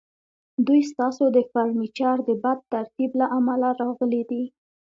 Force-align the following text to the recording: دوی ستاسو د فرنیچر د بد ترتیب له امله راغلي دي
دوی 0.65 0.81
ستاسو 0.91 1.23
د 1.35 1.37
فرنیچر 1.51 2.17
د 2.29 2.29
بد 2.43 2.59
ترتیب 2.73 3.11
له 3.19 3.25
امله 3.37 3.69
راغلي 3.81 4.21
دي 4.29 4.43